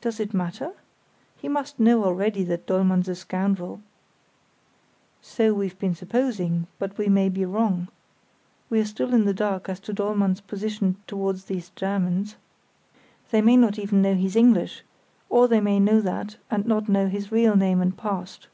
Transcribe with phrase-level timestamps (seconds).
[0.00, 0.72] "Does it matter?
[1.36, 3.80] He must know already that Dollmann's a scoundrel."
[5.20, 7.86] "So we've been supposing; but we may be wrong.
[8.68, 12.34] We're still in the dark as to Dollmann's position towards these Germans.
[13.30, 14.82] They may not even know he's English,
[15.30, 18.48] or they may know that and not know his real name and past.